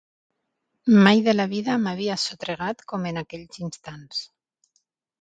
[1.07, 4.29] Mai de la vida m'havia sotregat com en aquells instants.